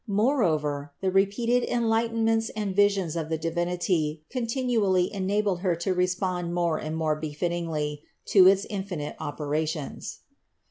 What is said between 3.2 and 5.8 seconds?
the Divinity continually enabled Her